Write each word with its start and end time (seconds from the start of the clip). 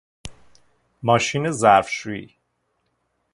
ماشین 1.03 1.51
ظرفشویی 1.51 2.35